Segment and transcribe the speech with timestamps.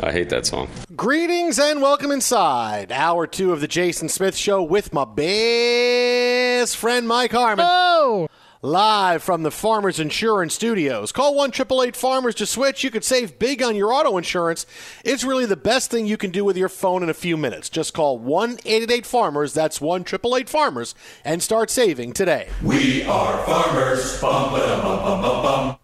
[0.00, 0.68] I hate that song.
[0.94, 7.08] Greetings and welcome inside hour two of the Jason Smith Show with my best friend
[7.08, 7.66] Mike Harmon.
[7.68, 8.28] Oh!
[8.64, 11.10] Live from the Farmers Insurance Studios.
[11.10, 11.50] Call 1
[11.96, 12.84] Farmers to switch.
[12.84, 14.66] You could save big on your auto insurance.
[15.04, 17.68] It's really the best thing you can do with your phone in a few minutes.
[17.68, 18.58] Just call 1
[19.02, 20.94] Farmers, that's 1 Farmers,
[21.24, 22.50] and start saving today.
[22.62, 24.20] We are farmers.
[24.20, 25.78] Bum, ba, bum, bum, bum, bum.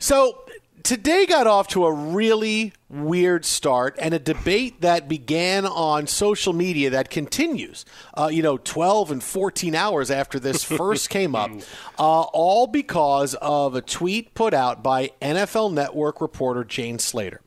[0.00, 0.45] So,
[0.86, 6.52] today got off to a really weird start and a debate that began on social
[6.52, 11.50] media that continues, uh, you know, 12 and 14 hours after this first came up,
[11.98, 17.40] uh, all because of a tweet put out by NFL Network reporter Jane Slater.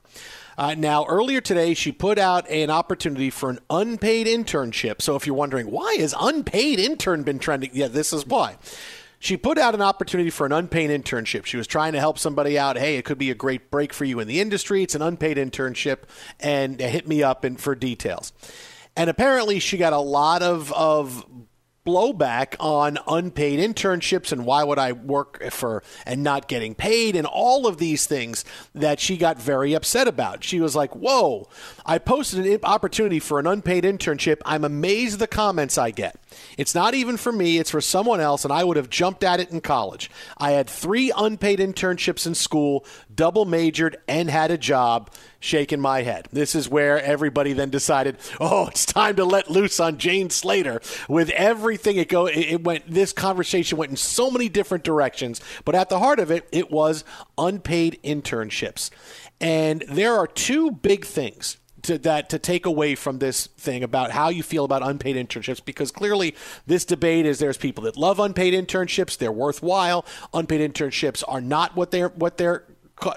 [0.58, 5.02] Uh, now, earlier today, she put out an opportunity for an unpaid internship.
[5.02, 8.58] So, if you're wondering why has unpaid intern been trending, yeah, this is why.
[9.20, 11.46] She put out an opportunity for an unpaid internship.
[11.46, 12.78] She was trying to help somebody out.
[12.78, 14.82] Hey, it could be a great break for you in the industry.
[14.82, 16.04] It's an unpaid internship,
[16.40, 18.32] and hit me up and for details.
[18.96, 21.26] And apparently, she got a lot of of
[21.86, 27.26] blowback on unpaid internships and why would I work for and not getting paid and
[27.26, 28.46] all of these things
[28.76, 30.44] that she got very upset about.
[30.44, 31.48] She was like, "Whoa,
[31.86, 34.40] I posted an opportunity for an unpaid internship.
[34.46, 36.16] I'm amazed the comments I get."
[36.58, 39.40] It's not even for me, it's for someone else, and I would have jumped at
[39.40, 40.10] it in college.
[40.38, 45.12] I had three unpaid internships in school, double majored, and had a job.
[45.42, 46.28] Shaking my head.
[46.34, 50.82] This is where everybody then decided, oh, it's time to let loose on Jane Slater.
[51.08, 52.92] With everything it go, it went.
[52.92, 56.70] This conversation went in so many different directions, but at the heart of it, it
[56.70, 57.06] was
[57.38, 58.90] unpaid internships.
[59.40, 64.12] And there are two big things to that to take away from this thing about
[64.12, 66.36] how you feel about unpaid internships because clearly
[66.66, 70.06] this debate is there's people that love unpaid internships they're worthwhile.
[70.34, 72.66] Unpaid internships are not what they're what they're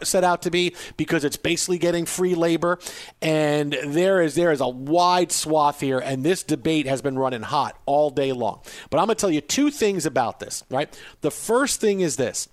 [0.03, 2.79] set out to be because it's basically getting free labor.
[3.20, 7.43] And there is there is a wide swath here and this debate has been running
[7.43, 8.61] hot all day long.
[8.91, 10.97] But i'm going to tell you two things about this right?
[11.20, 12.49] The first thing is this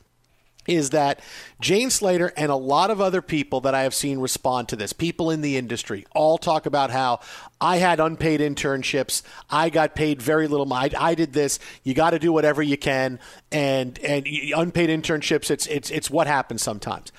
[0.67, 1.19] is that
[1.59, 4.93] Jane Slater and a lot of other people that I have seen respond to this,
[4.93, 7.21] people in the industry, all talk about how
[7.59, 9.21] I had unpaid internships.
[9.49, 10.71] I got paid very little.
[10.71, 11.59] I, I did this.
[11.83, 13.19] You got to do whatever you can,
[13.51, 15.49] and and unpaid internships.
[15.49, 17.11] It's it's it's what happens sometimes.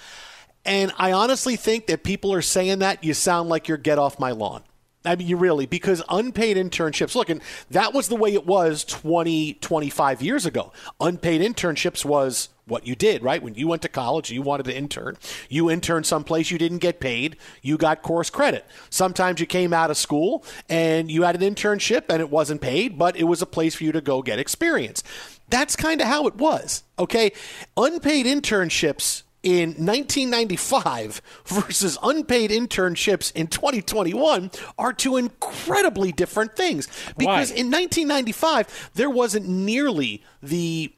[0.64, 4.18] And I honestly think that people are saying that you sound like you're get off
[4.18, 4.62] my lawn.
[5.04, 7.40] I mean, you really, because unpaid internships, look, and
[7.70, 10.72] that was the way it was 20, 25 years ago.
[11.00, 13.42] Unpaid internships was what you did, right?
[13.42, 15.16] When you went to college, you wanted to intern.
[15.48, 17.36] You interned someplace you didn't get paid.
[17.62, 18.64] You got course credit.
[18.88, 22.98] Sometimes you came out of school and you had an internship and it wasn't paid,
[22.98, 25.02] but it was a place for you to go get experience.
[25.48, 27.32] That's kind of how it was, okay?
[27.76, 36.86] Unpaid internships in 1995 versus unpaid internships in 2021 are two incredibly different things.
[37.16, 37.56] Because Why?
[37.56, 40.92] in 1995, there wasn't nearly the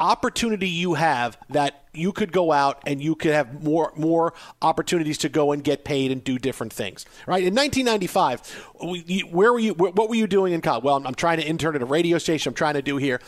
[0.00, 5.18] opportunity you have that you could go out and you could have more more opportunities
[5.18, 9.74] to go and get paid and do different things right in 1995 where were you
[9.74, 12.50] what were you doing in college well i'm trying to intern at a radio station
[12.50, 13.20] i'm trying to do here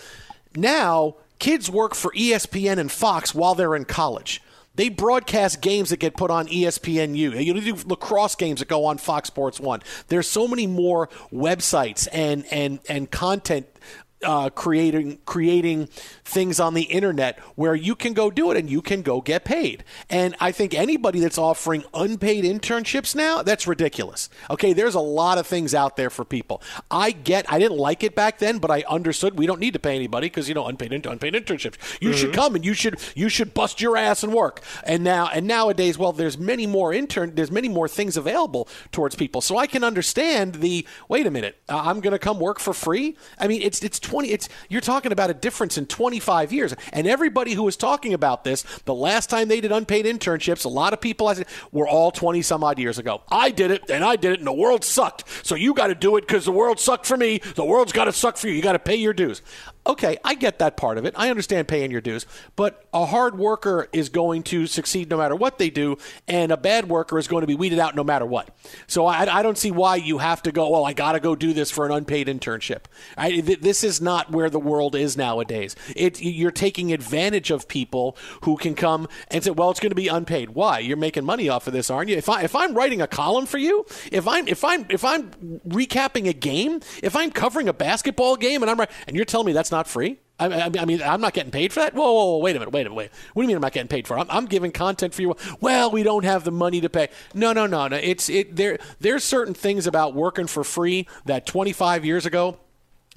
[0.55, 4.41] now kids work for espn and fox while they're in college
[4.77, 7.45] they broadcast games that get put on ESPNU.
[7.45, 9.83] You do lacrosse games that go on Fox Sports One.
[10.09, 13.67] There's so many more websites and and and content
[14.25, 15.87] uh, creating creating
[16.25, 19.45] things on the internet where you can go do it and you can go get
[19.45, 19.85] paid.
[20.09, 24.29] And I think anybody that's offering unpaid internships now, that's ridiculous.
[24.51, 26.63] Okay, there's a lot of things out there for people.
[26.91, 29.79] I get I didn't like it back then, but I understood we don't need to
[29.79, 31.77] pay anybody because you know unpaid unpaid internships.
[32.01, 32.19] You mm-hmm.
[32.19, 34.63] should come and you should you should bust your ass and work.
[34.85, 39.15] And now and nowadays, well, there's many more intern there's many more things available towards
[39.15, 39.41] people.
[39.41, 42.75] So I can understand the wait a minute, uh, I'm going to come work for
[42.75, 43.17] free.
[43.39, 46.75] I mean, it's it's 20 it's you're talking about a difference in 25 years.
[46.93, 50.69] And everybody who was talking about this, the last time they did unpaid internships, a
[50.69, 53.23] lot of people I said, were all 20 some odd years ago.
[53.31, 55.25] I did it and I did it and the world sucked.
[55.47, 57.39] So you got to do it cuz the world sucked for me.
[57.39, 58.55] The world's got to suck for you.
[58.55, 59.43] You got to pay your dues
[59.91, 61.15] okay, I get that part of it.
[61.17, 62.27] I understand paying your dues,
[62.57, 65.99] but a hard worker is going to succeed no matter what they do,
[66.29, 68.57] and a bad worker is going to be weeded out no matter what.
[68.87, 70.71] So I, I don't see why you have to go.
[70.71, 72.85] Well, I got to go do this for an unpaid internship.
[73.17, 75.75] I, this is not where the world is nowadays.
[75.97, 79.97] It, you're taking advantage of people who can come and say, "Well, it's going to
[79.97, 80.79] be unpaid." Why?
[80.79, 82.17] You're making money off of this, aren't you?
[82.17, 85.31] If I if I'm writing a column for you, if I'm if I'm if I'm
[85.69, 89.53] recapping a game, if I'm covering a basketball game, and I'm and you're telling me
[89.53, 90.19] that's not free?
[90.41, 91.93] I, I, mean, I'm not getting paid for that.
[91.93, 93.11] Whoa, whoa, whoa, wait a minute, wait a minute, wait.
[93.35, 94.17] What do you mean I'm not getting paid for?
[94.17, 94.23] It?
[94.23, 95.37] I'm, I'm giving content for you.
[95.61, 97.09] Well, we don't have the money to pay.
[97.35, 97.97] No, no, no, no.
[97.97, 98.57] It's it.
[98.57, 102.59] There, there's certain things about working for free that 25 years ago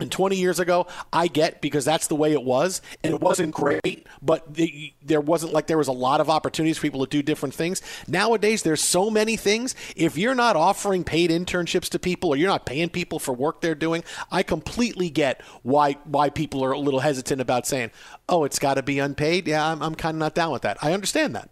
[0.03, 3.53] and 20 years ago, I get because that's the way it was, and it wasn't
[3.53, 7.09] great, but the, there wasn't like there was a lot of opportunities for people to
[7.09, 7.81] do different things.
[8.07, 9.75] Nowadays, there's so many things.
[9.95, 13.61] If you're not offering paid internships to people or you're not paying people for work
[13.61, 17.91] they're doing, I completely get why why people are a little hesitant about saying,
[18.27, 20.77] "Oh, it's got to be unpaid." Yeah, I'm, I'm kind of not down with that.
[20.83, 21.49] I understand that.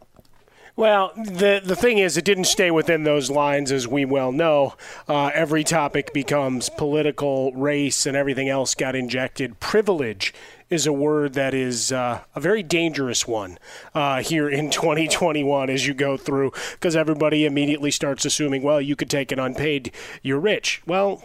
[0.82, 4.74] Well, the the thing is, it didn't stay within those lines, as we well know.
[5.08, 9.60] Uh, every topic becomes political, race, and everything else got injected.
[9.60, 10.34] Privilege
[10.72, 13.60] is a word that is uh, a very dangerous one
[13.94, 18.96] uh, here in 2021 as you go through, because everybody immediately starts assuming, well, you
[18.96, 20.82] could take it unpaid, you're rich.
[20.88, 21.22] Well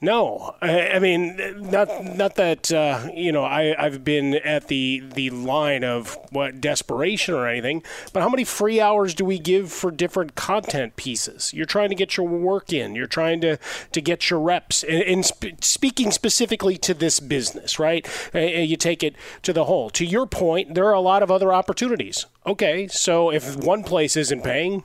[0.00, 5.02] no, I, I, mean not not that uh, you know I I've been at the
[5.14, 9.72] the line of what desperation or anything, but how many free hours do we give
[9.72, 11.52] for different content pieces?
[11.52, 12.94] You're trying to get your work in.
[12.94, 13.58] You're trying to
[13.90, 14.84] to get your reps.
[14.84, 18.06] And, and sp- speaking specifically to this business, right?
[18.32, 19.90] You take it to the whole.
[19.90, 22.24] To your point, there are a lot of other opportunities.
[22.46, 24.84] Okay, so if one place isn't paying,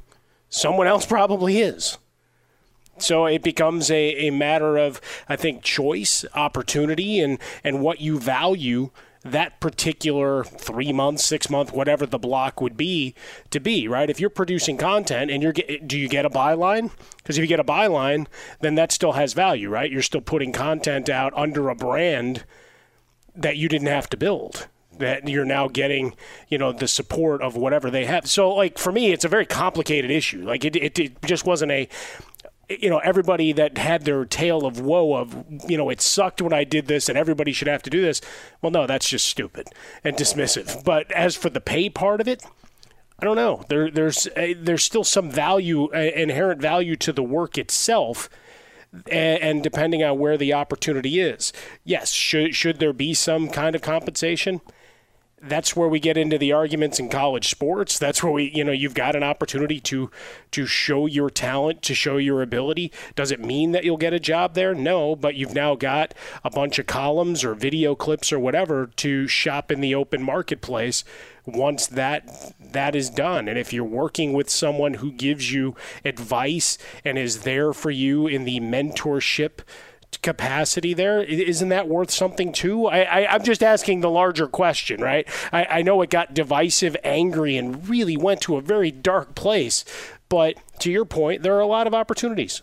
[0.49, 1.99] someone else probably is.
[2.97, 8.19] So it becomes a, a matter of, I think, choice, opportunity, and, and what you
[8.19, 8.91] value
[9.23, 13.15] that particular three months, six month, whatever the block would be
[13.51, 14.09] to be, right?
[14.09, 16.91] If you're producing content and you're, do you get a byline?
[17.17, 18.27] Because if you get a byline,
[18.59, 19.89] then that still has value, right?
[19.89, 22.43] You're still putting content out under a brand
[23.35, 24.67] that you didn't have to build
[24.99, 26.13] that you're now getting,
[26.49, 28.29] you know, the support of whatever they have.
[28.29, 30.43] So, like for me, it's a very complicated issue.
[30.43, 31.89] Like it, it, it just wasn't a
[32.69, 36.53] you know everybody that had their tale of woe of you know it sucked when
[36.53, 38.21] I did this and everybody should have to do this.
[38.61, 39.67] Well, no, that's just stupid
[40.03, 40.83] and dismissive.
[40.83, 42.43] But as for the pay part of it,
[43.19, 43.63] I don't know.
[43.69, 48.29] There, there's a, there's still some value, uh, inherent value to the work itself.
[49.09, 51.51] And, depending on where the opportunity is,
[51.83, 54.61] yes, should should there be some kind of compensation?
[55.45, 57.99] That's where we get into the arguments in college sports.
[57.99, 60.09] That's where we, you know, you've got an opportunity to
[60.51, 62.91] to show your talent, to show your ability.
[63.15, 64.73] Does it mean that you'll get a job there?
[64.73, 69.27] No, but you've now got a bunch of columns or video clips or whatever to
[69.27, 71.03] shop in the open marketplace
[71.45, 73.47] once that that is done.
[73.47, 78.27] And if you're working with someone who gives you advice and is there for you
[78.27, 79.59] in the mentorship
[80.21, 81.21] capacity there.
[81.21, 82.87] Isn't that worth something too?
[82.87, 85.27] I, I, am just asking the larger question, right?
[85.51, 89.85] I, I know it got divisive, angry, and really went to a very dark place.
[90.29, 92.61] But to your point, there are a lot of opportunities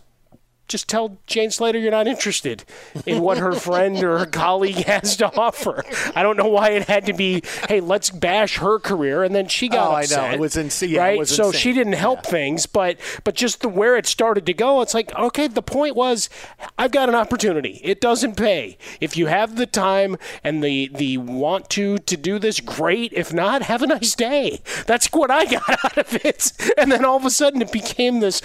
[0.71, 2.63] just tell Jane Slater you're not interested
[3.05, 5.83] in what her friend or her colleague has to offer.
[6.15, 9.47] I don't know why it had to be, hey, let's bash her career, and then
[9.47, 10.19] she got oh, upset.
[10.19, 11.19] I know it was insane, right?
[11.19, 11.59] Was so insane.
[11.59, 12.31] she didn't help yeah.
[12.31, 15.95] things, but but just the where it started to go, it's like okay, the point
[15.95, 16.29] was,
[16.77, 17.81] I've got an opportunity.
[17.83, 18.77] It doesn't pay.
[18.99, 23.13] If you have the time and the the want to to do this, great.
[23.13, 24.61] If not, have a nice day.
[24.85, 26.53] That's what I got out of it.
[26.77, 28.41] And then all of a sudden, it became this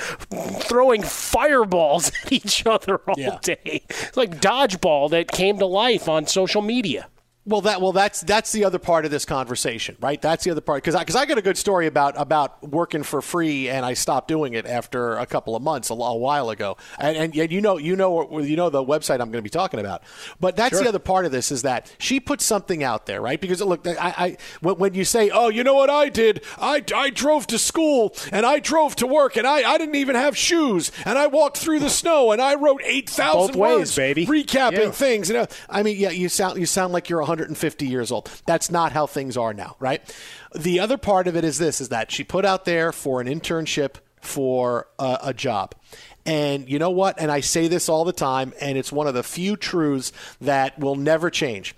[0.61, 3.38] throwing fireballs each other all yeah.
[3.42, 3.82] day.
[3.88, 7.08] It's like dodgeball that came to life on social media.
[7.48, 10.20] Well, that well, that's that's the other part of this conversation, right?
[10.20, 13.04] That's the other part because because I, I, got a good story about about working
[13.04, 16.50] for free and I stopped doing it after a couple of months a, a while
[16.50, 19.42] ago, and, and, and you know you know you know the website I'm going to
[19.42, 20.02] be talking about,
[20.40, 20.82] but that's sure.
[20.82, 23.40] the other part of this is that she put something out there, right?
[23.40, 26.42] Because look, I, I when, you say, oh, you know what I did?
[26.58, 30.16] I I drove to school and I drove to work and I I didn't even
[30.16, 34.26] have shoes and I walked through the snow and I wrote eight thousand words, baby,
[34.26, 34.90] recapping yeah.
[34.90, 35.28] things.
[35.28, 38.31] You know, I mean, yeah, you sound you sound like you're 100 150 years old.
[38.47, 40.02] That's not how things are now, right?
[40.55, 43.26] The other part of it is this is that she put out there for an
[43.26, 45.75] internship for a, a job.
[46.25, 47.21] And you know what?
[47.21, 50.78] And I say this all the time, and it's one of the few truths that
[50.78, 51.76] will never change.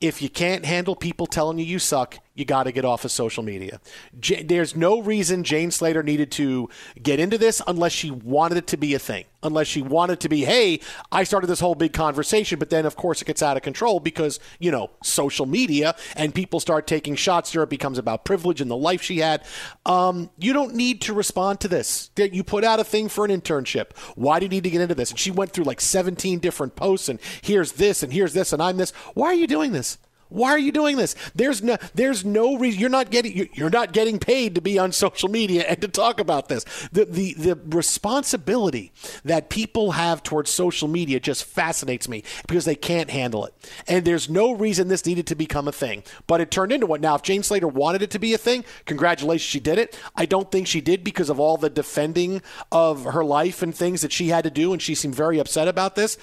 [0.00, 3.10] If you can't handle people telling you you suck, you got to get off of
[3.10, 3.80] social media.
[4.20, 6.68] J- there's no reason Jane Slater needed to
[7.02, 9.24] get into this unless she wanted it to be a thing.
[9.42, 10.80] Unless she wanted to be, hey,
[11.10, 13.98] I started this whole big conversation, but then of course it gets out of control
[13.98, 17.62] because, you know, social media and people start taking shots there.
[17.64, 19.44] It becomes about privilege and the life she had.
[19.84, 22.10] Um, you don't need to respond to this.
[22.16, 23.96] You put out a thing for an internship.
[24.14, 25.10] Why do you need to get into this?
[25.10, 28.62] And she went through like 17 different posts and here's this and here's this and
[28.62, 28.92] I'm this.
[29.14, 29.98] Why are you doing this?
[30.28, 31.14] Why are you doing this?
[31.34, 34.92] There's no there's no reason you're not getting you're not getting paid to be on
[34.92, 36.64] social media and to talk about this.
[36.92, 38.92] The the the responsibility
[39.24, 43.54] that people have towards social media just fascinates me because they can't handle it.
[43.86, 47.00] And there's no reason this needed to become a thing, but it turned into one.
[47.00, 49.98] Now, if Jane Slater wanted it to be a thing, congratulations, she did it.
[50.14, 54.02] I don't think she did because of all the defending of her life and things
[54.02, 56.18] that she had to do and she seemed very upset about this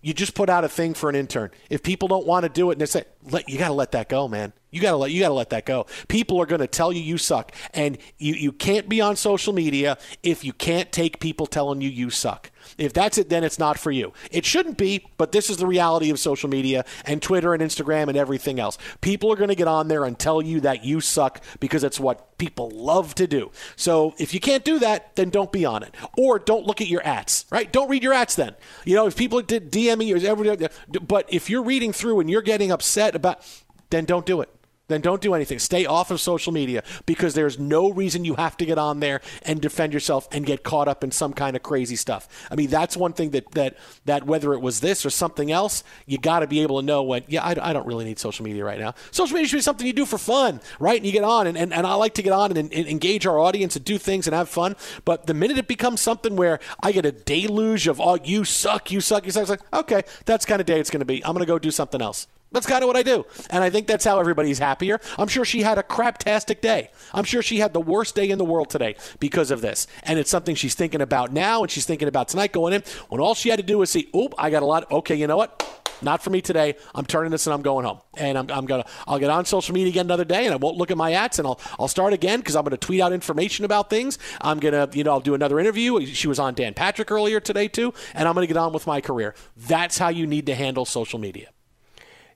[0.00, 1.50] you just put out a thing for an intern.
[1.70, 3.92] If people don't want to do it, and they say, let, you got to let
[3.92, 4.52] that go, man.
[4.70, 5.86] You got to let you got to let that go.
[6.08, 9.52] People are going to tell you you suck, and you you can't be on social
[9.52, 12.50] media if you can't take people telling you you suck.
[12.78, 14.12] If that's it, then it's not for you.
[14.30, 18.08] It shouldn't be, but this is the reality of social media and Twitter and Instagram
[18.08, 18.78] and everything else.
[19.00, 21.98] People are going to get on there and tell you that you suck because it's
[21.98, 23.50] what people love to do.
[23.74, 26.86] So if you can't do that, then don't be on it, or don't look at
[26.86, 27.44] your ads.
[27.50, 27.70] Right?
[27.72, 28.36] Don't read your ads.
[28.36, 28.54] Then
[28.84, 30.68] you know if people did DMing you, every,
[31.02, 33.44] but if you're reading through and you're getting upset about,
[33.90, 34.50] then don't do it
[34.88, 35.58] then don't do anything.
[35.58, 39.20] Stay off of social media because there's no reason you have to get on there
[39.42, 42.28] and defend yourself and get caught up in some kind of crazy stuff.
[42.50, 43.76] I mean, that's one thing that that
[44.06, 47.02] that whether it was this or something else, you got to be able to know
[47.02, 47.22] when.
[47.28, 48.94] Yeah, I, I, don't really need social media right now.
[49.10, 50.96] Social media should be something you do for fun, right?
[50.96, 53.26] And you get on, and, and, and I like to get on and, and engage
[53.26, 54.74] our audience and do things and have fun.
[55.04, 58.90] But the minute it becomes something where I get a deluge of oh you suck,
[58.90, 61.24] you suck, you suck, it's like okay, that's kind of day it's going to be.
[61.24, 62.26] I'm going to go do something else.
[62.50, 63.26] That's kind of what I do.
[63.50, 65.00] And I think that's how everybody's happier.
[65.18, 66.90] I'm sure she had a craptastic day.
[67.12, 69.86] I'm sure she had the worst day in the world today because of this.
[70.02, 73.20] And it's something she's thinking about now and she's thinking about tonight going in when
[73.20, 74.90] all she had to do was see, oop, I got a lot.
[74.90, 75.62] Okay, you know what?
[76.00, 76.76] Not for me today.
[76.94, 78.00] I'm turning this and I'm going home.
[78.16, 80.76] And I'm, I'm gonna I'll get on social media again another day and I won't
[80.76, 83.64] look at my ads and I'll I'll start again because I'm gonna tweet out information
[83.64, 84.18] about things.
[84.40, 86.06] I'm gonna you know I'll do another interview.
[86.06, 89.00] She was on Dan Patrick earlier today too, and I'm gonna get on with my
[89.00, 89.34] career.
[89.56, 91.50] That's how you need to handle social media.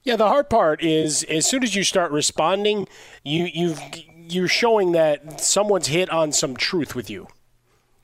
[0.05, 2.89] Yeah, the hard part is as soon as you start responding,
[3.23, 3.81] you you've
[4.17, 7.29] you're showing that someone's hit on some truth with you.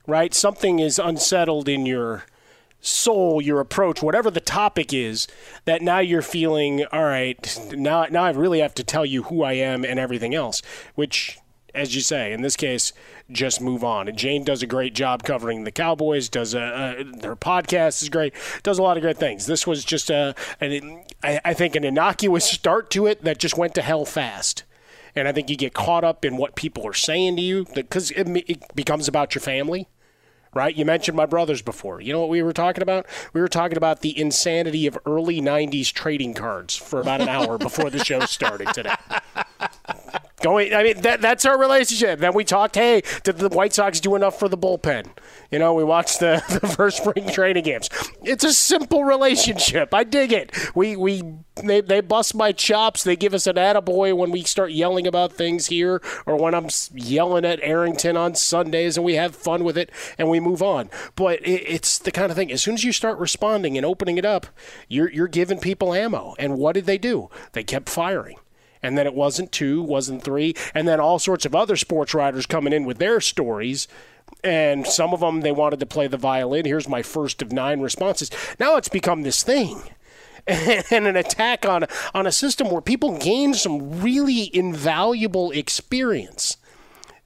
[0.06, 0.32] Right?
[0.32, 2.24] Something is unsettled in your
[2.80, 5.26] soul, your approach, whatever the topic is,
[5.64, 9.42] that now you're feeling, all right, now now I really have to tell you who
[9.42, 10.62] I am and everything else,
[10.94, 11.38] which
[11.78, 12.92] as you say, in this case,
[13.30, 14.08] just move on.
[14.08, 16.28] And Jane does a great job covering the Cowboys.
[16.28, 18.34] Does a, a their podcast is great.
[18.62, 19.46] Does a lot of great things.
[19.46, 23.56] This was just a, an, I, I think, an innocuous start to it that just
[23.56, 24.64] went to hell fast.
[25.14, 28.10] And I think you get caught up in what people are saying to you because
[28.12, 29.88] it, it becomes about your family
[30.54, 30.76] right?
[30.76, 32.00] You mentioned my brothers before.
[32.00, 33.06] You know what we were talking about?
[33.32, 37.58] We were talking about the insanity of early 90s trading cards for about an hour
[37.58, 38.94] before the show started today.
[40.40, 42.20] Going, I mean, that, that's our relationship.
[42.20, 45.10] Then we talked, hey, did the White Sox do enough for the bullpen?
[45.50, 47.88] You know, we watched the, the first spring training games.
[48.22, 49.92] It's a simple relationship.
[49.92, 50.54] I dig it.
[50.76, 51.22] We, we,
[51.56, 53.02] they, they bust my chops.
[53.02, 56.68] They give us an attaboy when we start yelling about things here or when I'm
[56.94, 60.88] yelling at Arrington on Sundays and we have fun with it and we move on.
[61.16, 64.18] But it, it's the kind of thing, as soon as you start responding and opening
[64.18, 64.46] it up,
[64.86, 66.36] you're, you're giving people ammo.
[66.38, 67.28] And what did they do?
[67.52, 68.36] They kept firing
[68.82, 72.46] and then it wasn't two, wasn't three, and then all sorts of other sports writers
[72.46, 73.88] coming in with their stories.
[74.44, 76.64] And some of them they wanted to play the violin.
[76.64, 78.30] Here's my first of nine responses.
[78.60, 79.82] Now it's become this thing
[80.46, 86.56] and an attack on on a system where people gain some really invaluable experience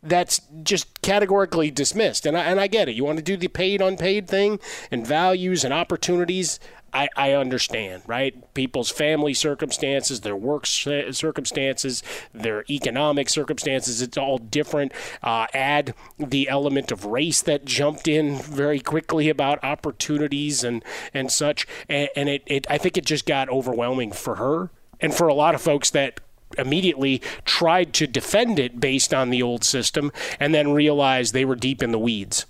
[0.02, 2.26] that's just categorically dismissed.
[2.26, 2.96] And I, and I get it.
[2.96, 4.58] You want to do the paid unpaid thing
[4.90, 6.58] and values and opportunities.
[6.92, 8.52] I, I understand, right?
[8.54, 14.92] People's family circumstances, their work circumstances, their economic circumstances, it's all different.
[15.22, 20.84] Uh, add the element of race that jumped in very quickly about opportunities and,
[21.14, 21.66] and such.
[21.88, 24.70] And, and it, it, I think it just got overwhelming for her
[25.00, 26.20] and for a lot of folks that
[26.58, 31.56] immediately tried to defend it based on the old system and then realized they were
[31.56, 32.46] deep in the weeds.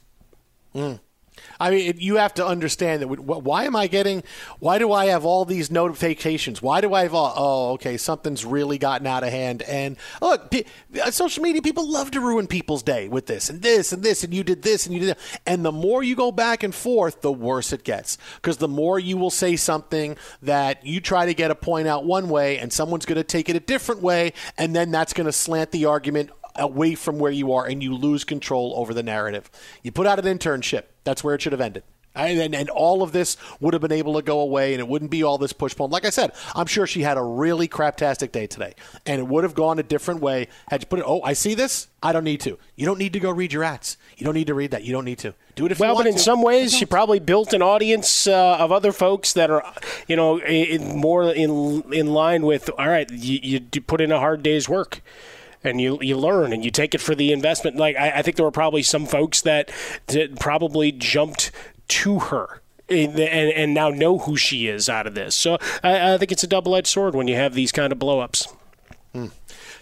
[0.75, 1.01] Mm.
[1.61, 3.09] I mean, you have to understand that.
[3.09, 4.23] Why am I getting?
[4.59, 6.61] Why do I have all these notifications?
[6.61, 7.33] Why do I have all?
[7.37, 9.63] Oh, okay, something's really gotten out of hand.
[9.63, 10.53] And look,
[11.03, 14.25] uh, social media people love to ruin people's day with this and this and this,
[14.25, 15.41] and you did this and you did that.
[15.47, 18.19] And the more you go back and forth, the worse it gets.
[18.37, 22.05] Because the more you will say something that you try to get a point out
[22.05, 25.27] one way, and someone's going to take it a different way, and then that's going
[25.27, 29.03] to slant the argument away from where you are and you lose control over the
[29.03, 29.51] narrative.
[29.83, 30.85] You put out an internship.
[31.05, 31.85] That's where it should have ended.
[32.15, 35.11] And, and, all of this would have been able to go away and it wouldn't
[35.11, 35.89] be all this push pull.
[35.89, 38.75] Like I said, I'm sure she had a really craptastic day today
[39.07, 41.55] and it would have gone a different way had you put it, oh, I see
[41.55, 41.89] this.
[42.03, 42.59] I don't need to.
[42.77, 43.97] You don't need to go read your ads.
[44.19, 44.85] You don't need to read that.
[44.85, 45.35] You don't need to.
[45.55, 46.23] Do it if well, you want but in to.
[46.23, 49.65] some ways, she probably built an audience uh, of other folks that are,
[50.09, 52.71] you know, in, more in in line with.
[52.79, 55.03] All right, you, you put in a hard day's work
[55.65, 57.77] and you you learn and you take it for the investment.
[57.77, 59.71] Like I, I think there were probably some folks that,
[60.09, 61.51] that probably jumped
[61.89, 62.61] to her.
[62.89, 65.35] And, and now know who she is out of this.
[65.35, 67.99] So I, I think it's a double edged sword when you have these kind of
[67.99, 68.53] blowups.
[69.15, 69.27] Hmm.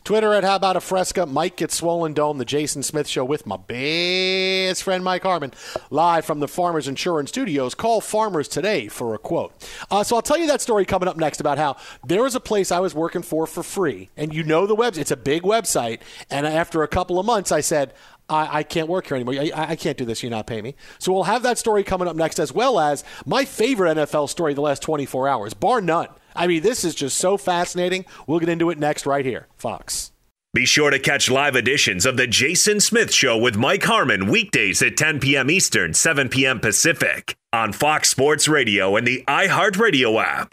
[0.05, 1.27] Twitter at How About a Fresca.
[1.27, 2.39] Mike gets swollen dome.
[2.39, 5.53] The Jason Smith Show with my best friend Mike Harmon,
[5.91, 7.75] live from the Farmers Insurance Studios.
[7.75, 9.53] Call Farmers today for a quote.
[9.91, 12.41] Uh, so I'll tell you that story coming up next about how there was a
[12.41, 14.99] place I was working for for free, and you know the website.
[14.99, 17.95] It's a big website, and after a couple of months, I said.
[18.29, 19.35] I, I, can't work here anymore.
[19.35, 20.23] I, I, can't do this.
[20.23, 20.77] You're not paying me.
[21.01, 24.55] So we'll have that story coming up next, as well as my favorite NFL story
[24.55, 26.07] the last 24 hours, bar none.
[26.35, 28.05] I mean, this is just so fascinating.
[28.27, 30.13] We'll get into it next, right here, Fox.
[30.53, 34.83] Be sure to catch live editions of The Jason Smith Show with Mike Harmon weekdays
[34.83, 35.49] at 10 p.m.
[35.49, 36.59] Eastern, 7 p.m.
[36.59, 40.53] Pacific on Fox Sports Radio and the iHeartRadio app.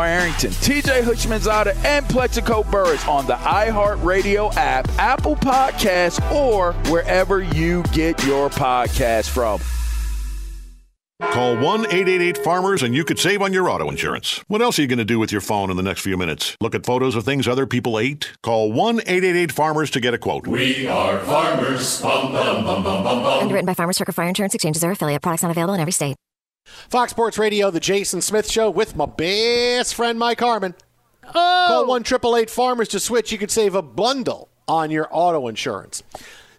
[0.00, 7.82] Arrington, TJ Houshmandzadeh, and Plaxico Burress on the iHeartRadio app, Apple Podcasts, or wherever you
[7.92, 9.60] get your podcast from.
[11.30, 14.42] Call 1 888 Farmers and you could save on your auto insurance.
[14.48, 16.56] What else are you going to do with your phone in the next few minutes?
[16.60, 18.32] Look at photos of things other people ate?
[18.42, 20.46] Call 1 888 Farmers to get a quote.
[20.46, 22.02] We are farmers.
[22.02, 23.42] Bum, bum, bum, bum, bum, bum.
[23.42, 25.22] Underwritten by Farmers Circle Fire Insurance Exchanges or affiliate.
[25.22, 26.16] Products not available in every state.
[26.92, 30.74] Fox Sports Radio, the Jason Smith Show with my best friend Mike Harmon.
[31.24, 31.64] Oh.
[31.68, 33.32] Call one triple eight Farmers to switch.
[33.32, 36.02] You could save a bundle on your auto insurance.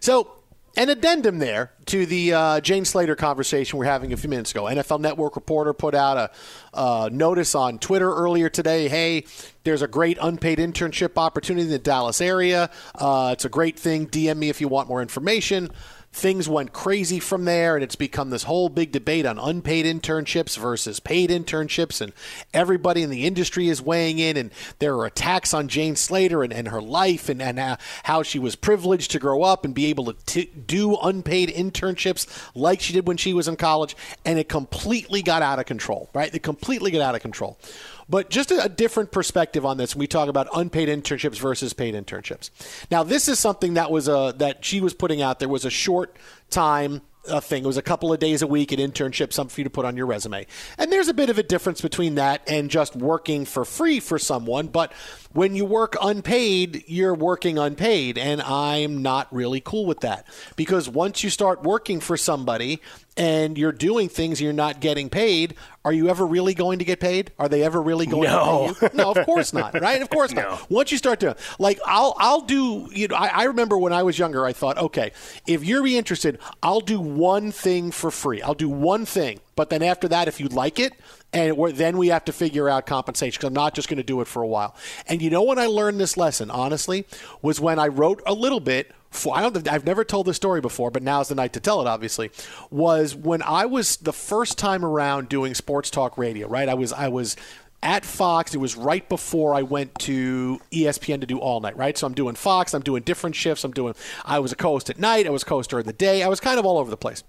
[0.00, 0.30] So,
[0.76, 4.50] an addendum there to the uh, Jane Slater conversation we are having a few minutes
[4.50, 4.64] ago.
[4.64, 6.30] NFL Network reporter put out a
[6.76, 8.88] uh, notice on Twitter earlier today.
[8.88, 9.24] Hey,
[9.62, 12.70] there's a great unpaid internship opportunity in the Dallas area.
[12.96, 14.08] Uh, it's a great thing.
[14.08, 15.70] DM me if you want more information
[16.14, 20.56] things went crazy from there, and it's become this whole big debate on unpaid internships
[20.56, 22.12] versus paid internships, and
[22.54, 26.52] everybody in the industry is weighing in, and there are attacks on Jane Slater and,
[26.52, 29.86] and her life and, and uh, how she was privileged to grow up and be
[29.86, 34.38] able to t- do unpaid internships like she did when she was in college, and
[34.38, 36.32] it completely got out of control, right?
[36.32, 37.58] It completely got out of control.
[38.08, 39.94] But just a, different perspective on this.
[39.94, 42.50] We talk about unpaid internships versus paid internships.
[42.90, 45.70] Now, this is something that was a that she was putting out there was a
[45.70, 46.16] short
[46.50, 47.64] time a thing.
[47.64, 49.84] It was a couple of days a week, an internship, something for you to put
[49.84, 50.46] on your resume.
[50.78, 54.18] And there's a bit of a difference between that and just working for free for
[54.18, 54.68] someone.
[54.68, 54.92] But
[55.34, 58.16] when you work unpaid, you're working unpaid.
[58.16, 60.26] And I'm not really cool with that.
[60.56, 62.80] Because once you start working for somebody
[63.16, 67.00] and you're doing things you're not getting paid, are you ever really going to get
[67.00, 67.32] paid?
[67.38, 68.72] Are they ever really going no.
[68.72, 68.96] to pay you?
[68.96, 70.00] No, of course not, right?
[70.00, 70.42] Of course no.
[70.42, 70.70] not.
[70.70, 72.88] Once you start to like, I'll I'll do.
[72.92, 75.12] You know, I, I remember when I was younger, I thought, okay,
[75.46, 78.40] if you're interested, I'll do one thing for free.
[78.40, 80.94] I'll do one thing, but then after that, if you like it,
[81.34, 84.20] and then we have to figure out compensation because I'm not just going to do
[84.20, 84.74] it for a while.
[85.08, 87.06] And you know when I learned this lesson, honestly,
[87.42, 88.92] was when I wrote a little bit
[89.32, 91.86] I don't, I've never told this story before, but now's the night to tell it.
[91.86, 92.32] Obviously,
[92.70, 96.48] was when I was the first time around doing sports talk radio.
[96.48, 97.36] Right, I was I was
[97.84, 98.54] at Fox.
[98.54, 101.96] It was right before I went to ESPN to do all night, right?
[101.96, 103.62] So I'm doing Fox, I'm doing different shifts.
[103.62, 103.94] I'm doing,
[104.24, 106.22] I was a co host at night, I was co host during the day.
[106.22, 107.22] I was kind of all over the place.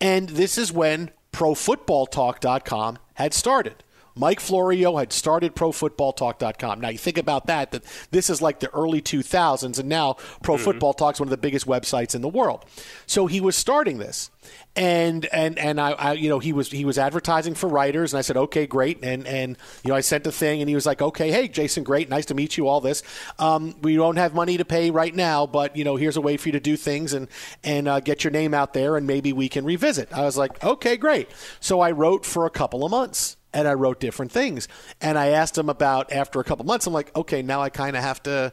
[0.00, 3.81] And this is when ProFootballTalk.com had started.
[4.14, 6.80] Mike Florio had started ProFootballTalk.com.
[6.80, 10.54] Now you think about that, that this is like the early 2000s, and now Pro
[10.54, 10.64] mm-hmm.
[10.64, 12.64] Football Talk is one of the biggest websites in the world.
[13.06, 14.30] So he was starting this,
[14.74, 18.18] and and and I, I, you know he was he was advertising for writers and
[18.18, 20.86] I said okay great and and you know I sent a thing and he was
[20.86, 23.02] like okay hey Jason great nice to meet you all this
[23.38, 26.38] um, we don't have money to pay right now but you know here's a way
[26.38, 27.28] for you to do things and
[27.62, 30.62] and uh, get your name out there and maybe we can revisit I was like
[30.64, 31.28] okay great
[31.60, 34.68] so I wrote for a couple of months and I wrote different things
[35.00, 37.96] and I asked him about after a couple months I'm like okay now I kind
[37.96, 38.52] of have to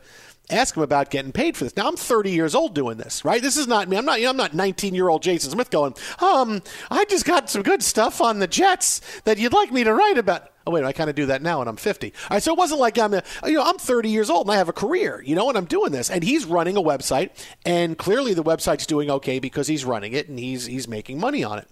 [0.49, 1.75] ask him about getting paid for this.
[1.75, 3.41] Now I'm 30 years old doing this, right?
[3.41, 3.97] This is not me.
[3.97, 4.19] I'm not.
[4.19, 5.93] You know, I'm not 19 year old Jason Smith going.
[6.19, 9.93] Um, I just got some good stuff on the Jets that you'd like me to
[9.93, 10.51] write about.
[10.67, 12.13] Oh wait, I kind of do that now, and I'm 50.
[12.13, 14.53] All right, so it wasn't like I'm, a, you know, I'm 30 years old and
[14.53, 17.31] I have a career, you know, and I'm doing this, and he's running a website,
[17.65, 21.43] and clearly the website's doing okay because he's running it and he's he's making money
[21.43, 21.67] on it.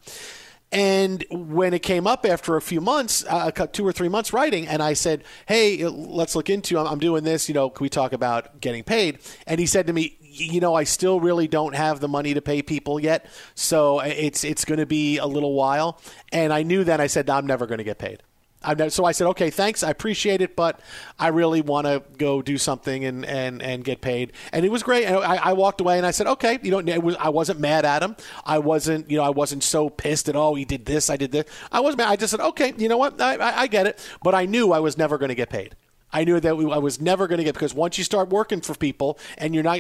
[0.72, 4.68] And when it came up after a few months, uh, two or three months writing,
[4.68, 6.78] and I said, "Hey, let's look into.
[6.78, 7.48] I'm, I'm doing this.
[7.48, 10.74] You know, can we talk about getting paid?" And he said to me, "You know,
[10.76, 14.80] I still really don't have the money to pay people yet, so it's it's going
[14.80, 16.02] to be a little while."
[16.34, 17.00] And I knew then.
[17.00, 18.24] I said, "I'm never going to get paid."
[18.66, 20.80] Never, so I said, okay, thanks, I appreciate it, but
[21.20, 24.34] I really want to go do something and, and, and get paid.
[24.52, 25.06] And it was great.
[25.06, 27.86] And I, I walked away and I said, okay, you know, was, I wasn't mad
[27.86, 28.16] at him.
[28.46, 31.32] I wasn't, you know, I wasn't so pissed at oh, he did this, I did
[31.32, 31.46] this.
[31.72, 32.10] I wasn't mad.
[32.10, 34.72] I just said, okay, you know what, I, I, I get it, but I knew
[34.72, 35.76] I was never going to get paid.
[36.12, 38.74] I knew that I was never going to get because once you start working for
[38.76, 39.80] people and you're not,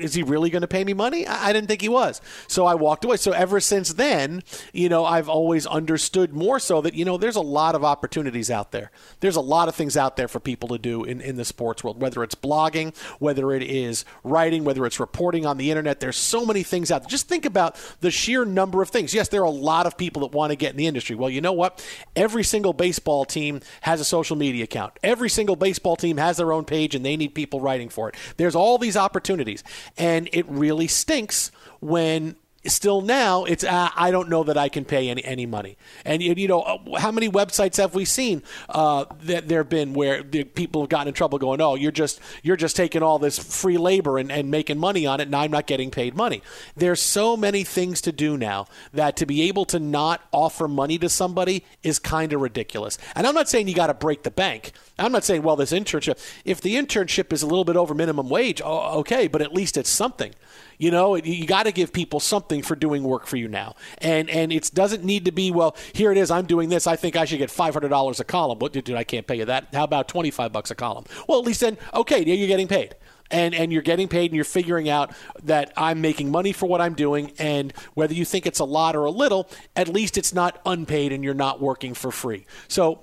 [0.00, 1.26] is he really going to pay me money?
[1.26, 2.22] I didn't think he was.
[2.48, 3.18] So I walked away.
[3.18, 7.36] So ever since then, you know, I've always understood more so that, you know, there's
[7.36, 8.90] a lot of opportunities out there.
[9.20, 11.84] There's a lot of things out there for people to do in, in the sports
[11.84, 16.00] world, whether it's blogging, whether it is writing, whether it's reporting on the internet.
[16.00, 17.10] There's so many things out there.
[17.10, 19.12] Just think about the sheer number of things.
[19.12, 21.16] Yes, there are a lot of people that want to get in the industry.
[21.16, 21.86] Well, you know what?
[22.16, 24.94] Every single baseball team has a social media account.
[25.02, 28.14] Every single baseball team has their own page and they need people writing for it.
[28.36, 29.62] There's all these opportunities.
[29.98, 34.84] And it really stinks when still now it's uh, I don't know that I can
[34.84, 35.76] pay any any money.
[36.04, 39.92] And you know uh, how many websites have we seen uh, that there have been
[39.92, 43.18] where the people have gotten in trouble going, oh, you're just you're just taking all
[43.18, 46.42] this free labor and, and making money on it, and I'm not getting paid money.
[46.76, 50.98] There's so many things to do now that to be able to not offer money
[50.98, 52.98] to somebody is kind of ridiculous.
[53.14, 54.72] And I'm not saying you got to break the bank.
[54.98, 56.18] I'm not saying well this internship.
[56.44, 59.90] If the internship is a little bit over minimum wage, okay, but at least it's
[59.90, 60.34] something.
[60.78, 64.28] You know, you got to give people something for doing work for you now, and
[64.30, 65.76] and it doesn't need to be well.
[65.92, 66.30] Here it is.
[66.30, 66.86] I'm doing this.
[66.86, 68.58] I think I should get five hundred dollars a column.
[68.58, 68.90] What, dude?
[68.90, 69.68] I can't pay you that.
[69.72, 71.04] How about twenty five bucks a column?
[71.28, 72.96] Well, at least then, okay, you're getting paid
[73.30, 76.80] and and you're getting paid and you're figuring out that I'm making money for what
[76.80, 80.32] I'm doing and whether you think it's a lot or a little at least it's
[80.34, 83.00] not unpaid and you're not working for free so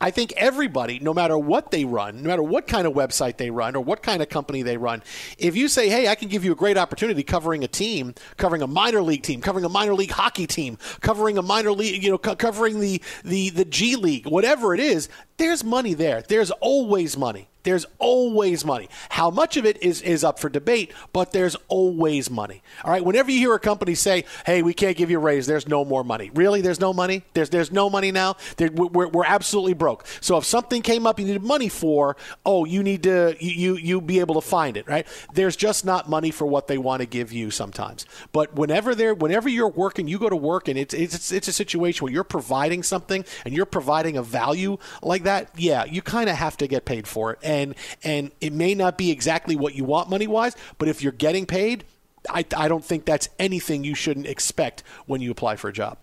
[0.00, 3.50] I think everybody, no matter what they run, no matter what kind of website they
[3.50, 5.02] run or what kind of company they run,
[5.38, 8.62] if you say, hey, I can give you a great opportunity covering a team, covering
[8.62, 12.10] a minor league team, covering a minor league hockey team, covering a minor league, you
[12.10, 16.22] know, co- covering the, the, the G League, whatever it is, there's money there.
[16.22, 17.48] There's always money.
[17.66, 18.88] There's always money.
[19.08, 22.62] How much of it is, is up for debate, but there's always money.
[22.84, 23.04] All right.
[23.04, 25.84] Whenever you hear a company say, hey, we can't give you a raise, there's no
[25.84, 26.30] more money.
[26.32, 26.60] Really?
[26.60, 27.24] There's no money?
[27.34, 28.36] There's, there's no money now?
[28.60, 30.06] we're, we're absolutely broke.
[30.20, 33.76] So if something came up you needed money for, oh, you need to, you, you,
[33.76, 35.04] you be able to find it, right?
[35.34, 38.06] There's just not money for what they want to give you sometimes.
[38.30, 41.52] But whenever they're, whenever you're working, you go to work and it's, it's, it's a
[41.52, 45.50] situation where you're providing something and you're providing a value like that.
[45.56, 47.38] Yeah, you kind of have to get paid for it.
[47.42, 51.12] And and it may not be exactly what you want money wise, but if you're
[51.12, 51.84] getting paid,
[52.30, 55.98] I, I don't think that's anything you shouldn't expect when you apply for a job.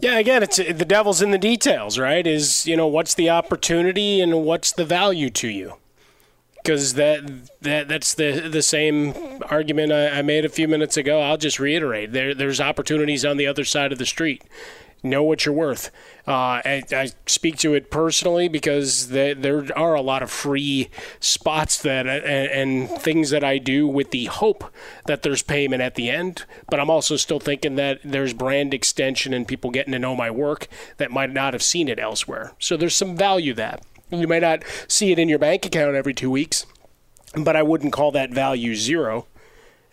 [0.00, 2.26] Yeah, again, it's the devil's in the details, right?
[2.26, 5.74] Is you know what's the opportunity and what's the value to you?
[6.56, 7.22] Because that
[7.62, 9.14] that that's the the same
[9.48, 11.20] argument I, I, made a few minutes ago.
[11.20, 14.42] I'll just reiterate: there there's opportunities on the other side of the street
[15.04, 15.90] know what you're worth.
[16.26, 16.32] Uh,
[16.64, 20.88] I, I, speak to it personally because the, there are a lot of free
[21.20, 24.72] spots that and, and, things that I do with the hope
[25.06, 26.44] that there's payment at the end.
[26.70, 30.30] But I'm also still thinking that there's brand extension and people getting to know my
[30.30, 32.52] work that might not have seen it elsewhere.
[32.58, 36.14] So there's some value that you might not see it in your bank account every
[36.14, 36.66] two weeks,
[37.36, 39.26] but I wouldn't call that value zero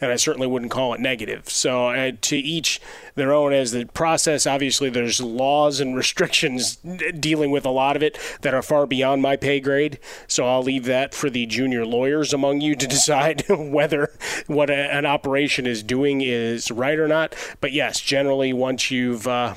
[0.02, 1.48] and I certainly wouldn't call it negative.
[1.50, 2.82] So, uh, to each
[3.16, 4.48] their own as the process.
[4.48, 6.78] Obviously, there's laws and restrictions
[7.20, 10.00] dealing with a lot of it that are far beyond my pay grade.
[10.28, 14.12] So, I'll leave that for the junior lawyers among you to decide whether
[14.48, 17.36] what a, an operation is doing is right or not.
[17.62, 19.56] But yes, generally, once you've uh,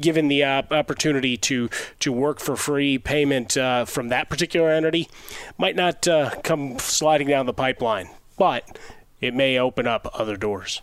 [0.00, 1.68] given the uh, opportunity to
[2.00, 5.08] to work for free payment uh, from that particular entity
[5.56, 8.78] might not uh, come sliding down the pipeline but
[9.20, 10.82] it may open up other doors.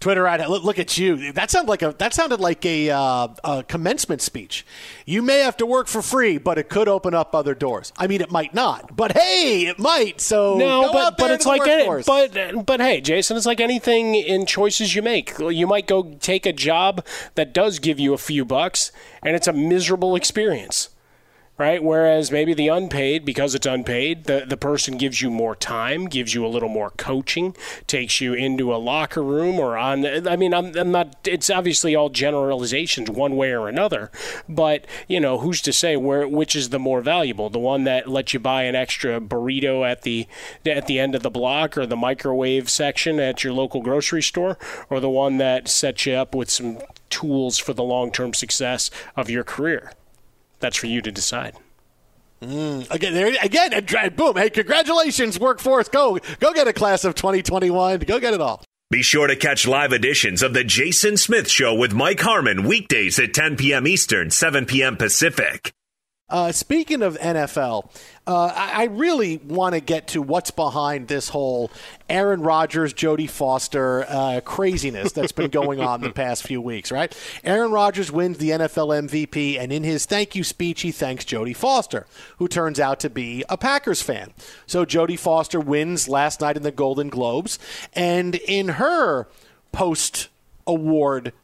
[0.00, 1.32] Twitter at look at you.
[1.32, 4.66] That sounded like a that sounded like a, uh, a, commencement speech.
[5.06, 7.92] You may have to work for free, but it could open up other doors.
[7.96, 10.20] I mean, it might not, but hey, it might.
[10.20, 14.46] So no, but but it's like any, but but hey, Jason, it's like anything in
[14.46, 15.38] choices you make.
[15.38, 18.92] You might go take a job that does give you a few bucks,
[19.22, 20.90] and it's a miserable experience
[21.56, 21.82] right?
[21.82, 26.34] Whereas maybe the unpaid, because it's unpaid, the, the person gives you more time, gives
[26.34, 30.26] you a little more coaching, takes you into a locker room or on.
[30.26, 34.10] I mean, I'm, I'm not, it's obviously all generalizations one way or another,
[34.48, 37.50] but, you know, who's to say where which is the more valuable?
[37.50, 40.26] The one that lets you buy an extra burrito at the,
[40.66, 44.58] at the end of the block or the microwave section at your local grocery store,
[44.90, 46.78] or the one that sets you up with some
[47.10, 49.92] tools for the long term success of your career?
[50.60, 51.54] That's for you to decide.
[52.42, 54.36] Mm, again, there again, boom!
[54.36, 55.88] Hey, congratulations, workforce!
[55.88, 58.00] Go, go get a class of 2021.
[58.00, 58.62] Go get it all.
[58.90, 63.18] Be sure to catch live editions of the Jason Smith Show with Mike Harmon weekdays
[63.18, 63.86] at 10 p.m.
[63.86, 64.96] Eastern, 7 p.m.
[64.96, 65.72] Pacific.
[66.30, 67.90] Uh, speaking of NFL,
[68.26, 71.70] uh, I, I, really want to get to what's behind this whole
[72.08, 77.14] Aaron Rodgers, Jodie Foster uh, craziness that's been going on the past few weeks, right?
[77.44, 81.54] Aaron Rodgers wins the NFL MVP, and in his thank you speech, he thanks Jodie
[81.54, 82.06] Foster,
[82.38, 84.32] who turns out to be a Packers fan.
[84.66, 87.58] So Jodie Foster wins last night in the Golden Globes,
[87.92, 89.28] and in her
[89.72, 90.28] post
[90.66, 91.34] award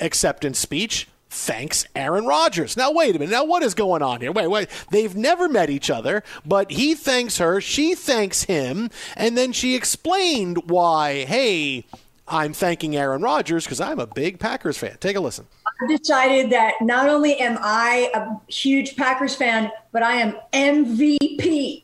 [0.00, 2.76] acceptance speech, thanks Aaron Rodgers.
[2.76, 3.32] Now, wait a minute.
[3.32, 4.32] Now, what is going on here?
[4.32, 4.68] Wait, wait.
[4.90, 9.74] They've never met each other, but he thanks her, she thanks him, and then she
[9.74, 11.84] explained why, hey,
[12.28, 14.96] I'm thanking Aaron Rodgers because I'm a big Packers fan.
[15.00, 15.46] Take a listen.
[15.66, 21.81] I decided that not only am I a huge Packers fan, but I am MVP.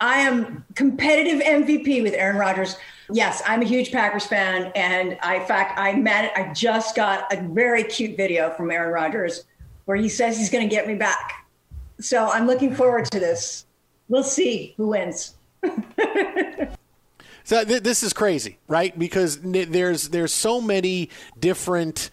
[0.00, 2.76] I am competitive MVP with Aaron Rodgers.
[3.12, 6.32] Yes, I'm a huge Packers fan, and I, in fact, I met.
[6.36, 9.44] I just got a very cute video from Aaron Rodgers
[9.84, 11.46] where he says he's going to get me back.
[12.00, 13.66] So I'm looking forward to this.
[14.08, 15.34] We'll see who wins.
[17.44, 18.98] so th- this is crazy, right?
[18.98, 22.10] Because there's there's so many different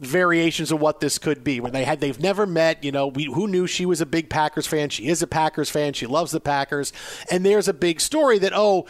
[0.00, 1.60] variations of what this could be.
[1.60, 4.28] When they had they've never met, you know, we, who knew she was a big
[4.30, 4.88] Packers fan?
[4.90, 5.92] She is a Packers fan.
[5.92, 6.92] She loves the Packers,
[7.30, 8.86] and there's a big story that oh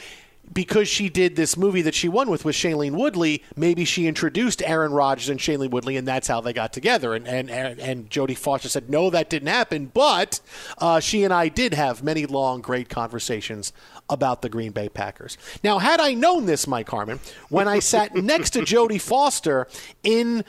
[0.53, 4.63] because she did this movie that she won with with Shailene Woodley, maybe she introduced
[4.63, 7.15] Aaron Rodgers and Shailene Woodley, and that's how they got together.
[7.15, 10.41] And and and, and Jodie Foster said, no, that didn't happen, but
[10.79, 13.73] uh, she and I did have many long, great conversations
[14.11, 15.37] about the Green Bay Packers.
[15.63, 19.69] Now, had I known this, Mike Harmon, when I sat next to Jodie Foster
[20.03, 20.45] in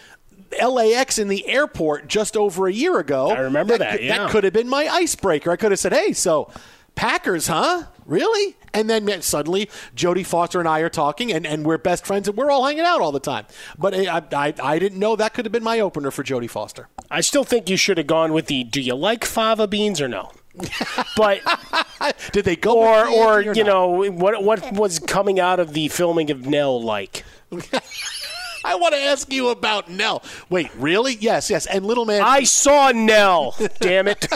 [0.51, 3.91] LAX in the airport just over a year ago, I remember that.
[3.97, 4.17] That, yeah.
[4.17, 5.51] that could have been my icebreaker.
[5.51, 6.51] I could have said, hey, so
[6.95, 7.83] Packers, huh?
[8.05, 8.57] Really?
[8.73, 12.35] And then suddenly Jodie Foster and I are talking, and, and we're best friends, and
[12.35, 13.45] we're all hanging out all the time.
[13.77, 16.49] But eh, I, I, I didn't know that could have been my opener for Jodie
[16.49, 16.89] Foster.
[17.09, 20.07] I still think you should have gone with the "Do you like fava beans or
[20.07, 20.31] no?"
[21.15, 21.39] but
[22.31, 25.87] did they go or or, or you know what what was coming out of the
[25.87, 27.23] filming of Nell like?
[28.63, 30.23] I want to ask you about Nell.
[30.49, 31.15] Wait, really?
[31.15, 31.65] Yes, yes.
[31.65, 33.55] And little man, I saw Nell.
[33.79, 34.27] damn it.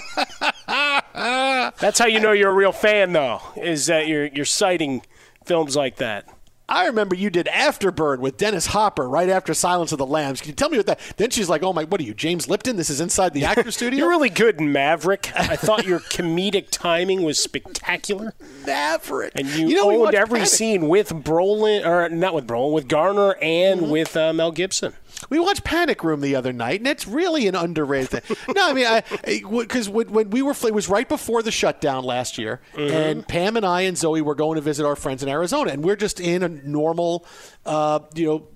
[1.14, 3.42] That's how you know you're a real fan, though.
[3.56, 5.02] Is that you're you're citing
[5.46, 6.28] films like that.
[6.70, 10.40] I remember you did Afterburn with Dennis Hopper right after Silence of the Lambs.
[10.40, 11.00] Can you tell me what that?
[11.18, 12.78] Then she's like, "Oh my, what are you, James Lipton?
[12.78, 15.32] This is inside the actor studio." You're really good in Maverick.
[15.36, 18.34] I thought your comedic timing was spectacular.
[18.66, 20.50] Maverick, and you, you know, owned every Panic.
[20.50, 23.92] scene with Brolin, or not with Brolin, with Garner and mm-hmm.
[23.92, 24.94] with uh, Mel Gibson.
[25.30, 28.38] We watched Panic Room the other night, and it's really an underrated thing.
[28.56, 32.38] no, I mean, because when, when, we were, it was right before the shutdown last
[32.38, 32.94] year, mm-hmm.
[32.94, 35.84] and Pam and I and Zoe were going to visit our friends in Arizona, and
[35.84, 37.26] we're just in a normal,
[37.66, 38.48] uh, you know,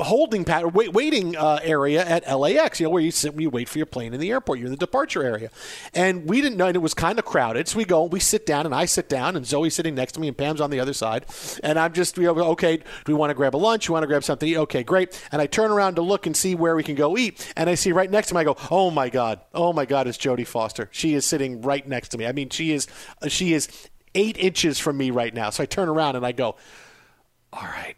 [0.00, 3.68] holding pattern, wait, waiting uh, area at LAX, you know, where you sit, you wait
[3.68, 4.58] for your plane in the airport.
[4.58, 5.50] You're in the departure area.
[5.94, 7.68] And we didn't know, and it was kind of crowded.
[7.68, 10.20] So we go, we sit down, and I sit down, and Zoe's sitting next to
[10.20, 11.26] me, and Pam's on the other side.
[11.62, 13.88] And I'm just, you know, okay, do we want to grab a lunch?
[13.88, 14.56] You want to grab something?
[14.56, 15.20] Okay, great.
[15.30, 17.52] And I turn around to look and see where we can go eat.
[17.56, 20.06] And I see right next to me, I go, oh my God, oh my God,
[20.06, 20.88] it's Jodie Foster.
[20.92, 22.26] She is sitting right next to me.
[22.26, 22.86] I mean, she is,
[23.28, 23.68] she is
[24.14, 25.50] eight inches from me right now.
[25.50, 26.56] So I turn around and I go,
[27.52, 27.96] all right,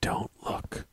[0.00, 0.86] don't look.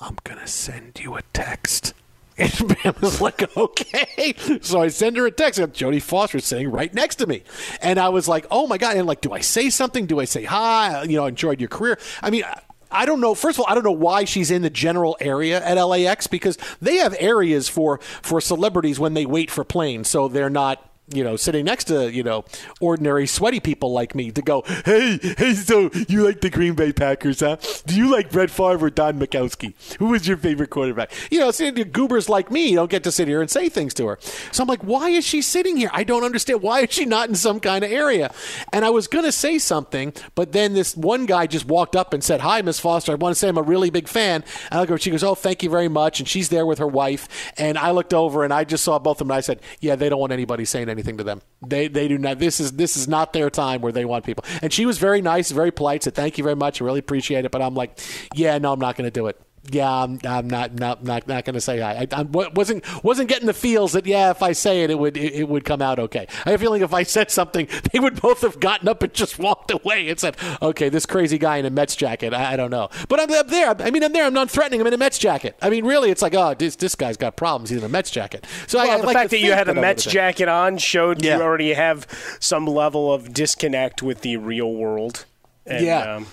[0.00, 1.94] I'm to send you a text.
[2.38, 4.34] And Pam was like, okay.
[4.62, 5.60] So I send her a text.
[5.60, 7.42] And Jodie Foster sitting right next to me.
[7.82, 8.96] And I was like, oh my God.
[8.96, 10.06] And like, do I say something?
[10.06, 11.02] Do I say hi?
[11.02, 11.98] You know, enjoyed your career.
[12.22, 12.44] I mean,
[12.90, 13.34] I don't know.
[13.34, 16.56] First of all, I don't know why she's in the general area at LAX because
[16.80, 21.24] they have areas for for celebrities when they wait for planes, so they're not you
[21.24, 22.44] know, sitting next to, you know,
[22.80, 26.92] ordinary sweaty people like me to go, hey, hey, so you like the Green Bay
[26.92, 27.56] Packers, huh?
[27.86, 29.74] Do you like Brett Favre or Don Majkowski?
[29.98, 31.12] Who is your favorite quarterback?
[31.30, 33.68] You know, sitting to goobers like me you don't get to sit here and say
[33.68, 34.18] things to her.
[34.52, 35.90] So I'm like, why is she sitting here?
[35.92, 36.62] I don't understand.
[36.62, 38.32] Why is she not in some kind of area?
[38.72, 42.14] And I was going to say something, but then this one guy just walked up
[42.14, 43.12] and said, hi, Miss Foster.
[43.12, 44.44] I want to say I'm a really big fan.
[44.70, 46.20] And I over, she goes, oh, thank you very much.
[46.20, 47.52] And she's there with her wife.
[47.56, 49.96] And I looked over and I just saw both of them and I said, yeah,
[49.96, 51.40] they don't want anybody saying anything anything to them.
[51.66, 52.38] They they do not.
[52.38, 54.44] This is this is not their time where they want people.
[54.62, 56.04] And she was very nice, very polite.
[56.04, 56.80] Said thank you very much.
[56.80, 57.50] I really appreciate it.
[57.50, 57.98] But I'm like,
[58.34, 59.40] yeah, no, I'm not going to do it
[59.74, 62.06] yeah, I'm, I'm not not not, not going to say hi.
[62.12, 65.16] I, I, wasn't wasn't getting the feels that yeah, if I say it, it would
[65.16, 66.26] it, it, would come out okay.
[66.44, 69.12] I have a feeling if I said something, they would both have gotten up and
[69.12, 72.56] just walked away and said, "Okay, this crazy guy in a Mets jacket." I, I
[72.56, 73.74] don't know, but I'm up there.
[73.80, 74.26] I mean, I'm there.
[74.26, 75.56] I'm not threatening him in a Mets jacket.
[75.62, 77.70] I mean, really, it's like, oh, this this guy's got problems.
[77.70, 78.46] He's in a Mets jacket.
[78.66, 81.36] So well, I, the like fact that you had a Mets jacket on showed yeah.
[81.36, 82.06] you already have
[82.40, 85.24] some level of disconnect with the real world.
[85.66, 86.16] And, yeah.
[86.16, 86.26] Um,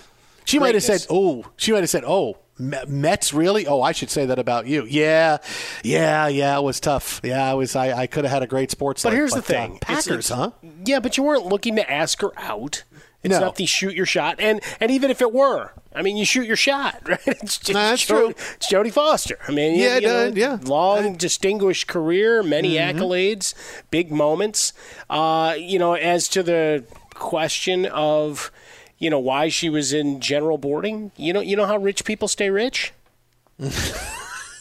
[0.48, 3.68] she might have said, "Oh." She might have said, "Oh." Mets really?
[3.68, 4.84] Oh, I should say that about you.
[4.84, 5.38] Yeah,
[5.84, 6.58] yeah, yeah.
[6.58, 7.20] It was tough.
[7.22, 7.76] Yeah, I was.
[7.76, 9.04] I, I could have had a great sports.
[9.04, 10.50] But life, here's but, the thing, uh, Packers, it's, huh?
[10.84, 12.82] Yeah, but you weren't looking to ask her out.
[13.22, 13.40] It's no.
[13.40, 16.46] not the shoot your shot, and and even if it were, I mean, you shoot
[16.46, 17.20] your shot, right?
[17.26, 18.28] It's just, nah, that's Jodie, true.
[18.28, 19.38] It's Jodie Foster.
[19.48, 22.98] I mean, yeah, you, you know, yeah, long, distinguished career, many mm-hmm.
[22.98, 23.54] accolades,
[23.90, 24.72] big moments.
[25.10, 26.84] Uh, you know, as to the
[27.14, 28.52] question of,
[28.98, 32.28] you know, why she was in general boarding, you know, you know how rich people
[32.28, 32.92] stay rich.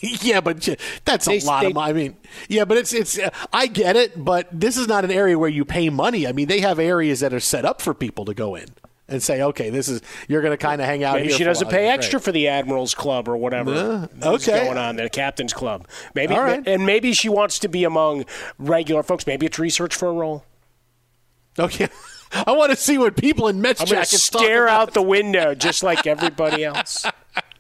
[0.02, 1.90] yeah, but that's they, a lot they, of money.
[1.90, 2.18] I mean,
[2.48, 3.18] yeah, but it's it's.
[3.18, 6.28] Uh, I get it, but this is not an area where you pay money.
[6.28, 8.68] I mean, they have areas that are set up for people to go in
[9.08, 11.16] and say, okay, this is you're going to kind of hang out.
[11.16, 14.10] Maybe she doesn't pay extra for the Admirals Club or whatever.
[14.22, 15.88] Uh, okay, going on the Captain's Club.
[16.14, 18.26] Maybe, and maybe she wants to be among
[18.58, 19.26] regular folks.
[19.26, 20.44] Maybe it's research for a role.
[21.58, 21.90] Okay.
[22.32, 25.84] I want to see what people in Mets I'm jackets stare out the window just
[25.84, 27.06] like everybody else.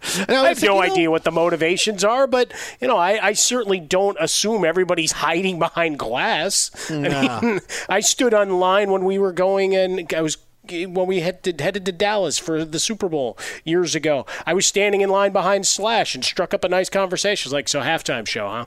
[0.03, 3.79] I have no idea know, what the motivations are, but you know, I, I, certainly
[3.79, 6.71] don't assume everybody's hiding behind glass.
[6.89, 7.39] Nah.
[7.39, 7.59] I mean,
[7.89, 10.37] I stood on line when we were going, and I was
[10.69, 14.25] when we headed headed to Dallas for the Super Bowl years ago.
[14.45, 17.47] I was standing in line behind Slash and struck up a nice conversation.
[17.47, 18.65] It was like, so halftime show, huh?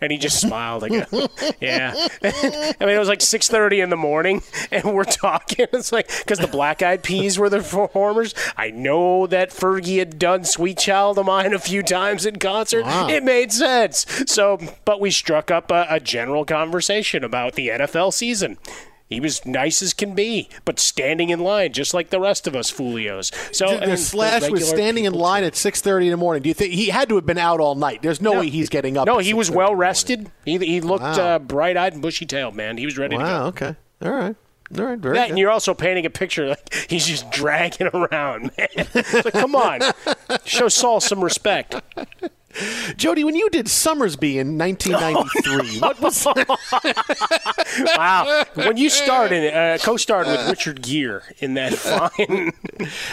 [0.00, 0.82] And he just smiled.
[0.82, 0.92] Like,
[1.60, 1.92] yeah.
[2.22, 5.40] I mean, it was like 6:30 in the morning, and we're talking.
[5.72, 8.34] It's like because the Black Eyed Peas were the performers.
[8.56, 12.84] I know that Fergie had done "Sweet Child of Mine" a few times in concert.
[12.84, 13.08] Wow.
[13.08, 14.06] It made sense.
[14.26, 18.58] So, but we struck up a, a general conversation about the NFL season.
[19.10, 22.54] He was nice as can be, but standing in line just like the rest of
[22.54, 23.32] us foolios.
[23.52, 26.42] So the, I mean, Slash was standing in line at six thirty in the morning.
[26.44, 28.02] Do you think he had to have been out all night?
[28.02, 29.06] There's no, no way he's getting up.
[29.06, 30.30] No, he was well rested.
[30.44, 31.34] He, he looked wow.
[31.34, 32.54] uh, bright eyed and bushy tailed.
[32.54, 33.66] Man, he was ready wow, to go.
[33.66, 34.36] Okay, all right.
[34.78, 35.30] All right, very yeah, good.
[35.30, 38.86] and you're also painting a picture like he's just dragging around, man.
[39.04, 39.80] so come on,
[40.44, 41.74] show Saul some respect.
[42.52, 46.26] Jodie, when you did Sommersby in 1993, what was?
[47.96, 52.52] wow, when you started, uh, co-starred with Richard Gere in that fine.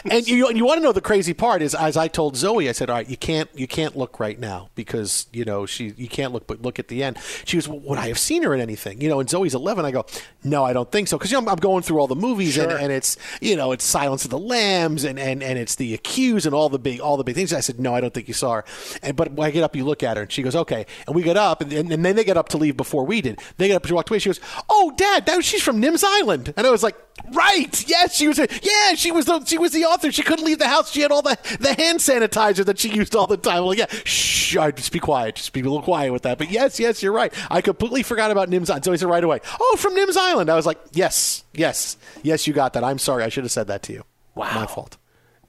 [0.09, 2.71] and you, you want to know the crazy part is, as I told Zoe, I
[2.71, 6.07] said, "All right, you can't, you can't look right now because you know she, you
[6.07, 8.53] can't look, but look at the end." She was, well, "Would I have seen her
[8.55, 9.85] in anything?" You know, and Zoe's 11.
[9.85, 10.05] I go,
[10.43, 12.63] "No, I don't think so," because you know, I'm, going through all the movies sure.
[12.63, 15.93] and, and it's, you know, it's Silence of the Lambs and, and and it's The
[15.93, 17.53] Accused and all the big, all the big things.
[17.53, 18.65] I said, "No, I don't think you saw her,"
[19.03, 21.15] and but when I get up, you look at her, and she goes, "Okay." And
[21.15, 23.39] we get up, and, and, and then they get up to leave before we did.
[23.57, 24.19] They get up, she walked away.
[24.19, 26.95] She goes, "Oh, Dad, that she's from Nim's Island," and I was like,
[27.31, 27.87] "Right?
[27.87, 28.39] Yes, she was.
[28.39, 30.11] A, yeah, she was the she was the author.
[30.11, 30.91] She couldn't leave the house.
[30.91, 33.87] She had all the the hand sanitizer that she used all the time." Well, yeah,
[34.03, 35.35] shh, right, just be quiet.
[35.35, 36.37] Just be a little quiet with that.
[36.37, 37.33] But yes, yes, you're right.
[37.49, 38.85] I completely forgot about Nim's Island.
[38.85, 42.47] So he said right away, "Oh, from Nim's Island." I was like, "Yes, yes, yes,
[42.47, 42.83] you got that.
[42.83, 43.23] I'm sorry.
[43.23, 44.03] I should have said that to you.
[44.35, 44.97] Wow, my fault."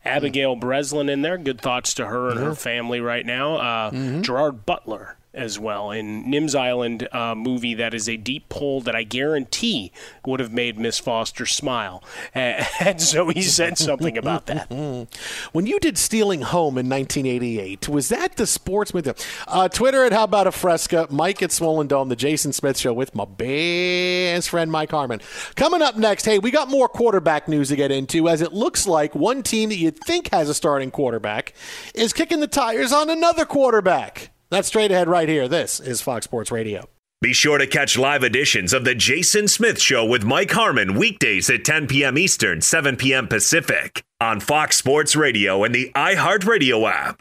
[0.09, 1.37] Abigail Breslin in there.
[1.39, 3.57] Good thoughts to her and her family right now.
[3.57, 4.23] Uh, Mm-hmm.
[4.23, 8.97] Gerard Butler as well in Nim's Island uh, movie that is a deep pull that
[8.97, 9.93] I guarantee
[10.27, 12.03] would have made Miss Foster smile.
[12.81, 14.69] And so he said something about that.
[15.53, 19.05] When you did Stealing Home in 1988, was that the sportsman?
[19.47, 22.93] Uh, Twitter at How About a Fresca, Mike at Swollen Dome, The Jason Smith Show
[22.93, 25.21] with my best friend Mike Harmon.
[25.57, 28.87] Coming up next, hey, we got more quarterback news to get into as it looks
[28.87, 31.53] like one team that you'd think has a starting quarterback
[31.95, 34.31] is kicking the tires on another quarterback.
[34.51, 35.49] That's straight ahead right here.
[35.49, 36.89] This is Fox Sports Radio.
[37.21, 41.51] Be sure to catch live editions of The Jason Smith Show with Mike Harmon weekdays
[41.51, 42.17] at 10 p.m.
[42.17, 43.27] Eastern, 7 p.m.
[43.27, 47.21] Pacific on Fox Sports Radio and the iHeartRadio app.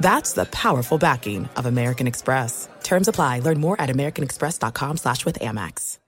[0.00, 2.68] That's the powerful backing of American Express.
[2.82, 3.40] Terms apply.
[3.40, 5.98] Learn more at americanexpress.com slash with Amex.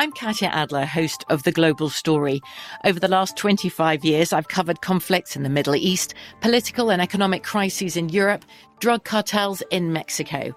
[0.00, 2.40] I'm Katya Adler, host of The Global Story.
[2.86, 7.42] Over the last 25 years, I've covered conflicts in the Middle East, political and economic
[7.42, 8.46] crises in Europe,
[8.78, 10.56] drug cartels in Mexico.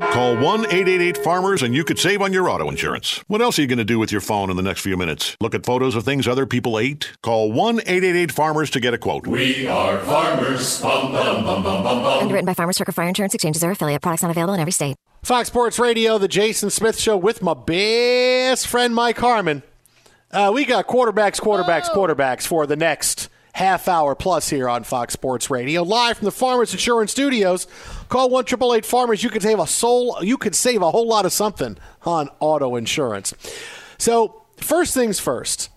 [0.00, 3.24] Call 1 888 Farmers and you could save on your auto insurance.
[3.26, 5.36] What else are you going to do with your phone in the next few minutes?
[5.40, 7.10] Look at photos of things other people ate?
[7.20, 9.26] Call 1 888 Farmers to get a quote.
[9.26, 10.80] We are farmers.
[10.80, 12.22] Bum, bum, bum, bum, bum, bum.
[12.22, 14.00] Underwritten by Farmers Circle Fire Insurance Exchanges or affiliate.
[14.00, 14.94] Products not available in every state.
[15.24, 19.64] Fox Sports Radio, the Jason Smith Show with my best friend Mike Harmon.
[20.30, 23.28] Uh, we got quarterbacks, quarterbacks, quarterbacks for the next
[23.58, 27.66] half hour plus here on Fox Sports Radio, live from the Farmers Insurance Studios.
[28.08, 29.24] Call one triple eight Farmers.
[29.24, 30.16] You could save a soul.
[30.22, 33.34] You could save a whole lot of something on auto insurance.
[33.98, 35.70] So first things first.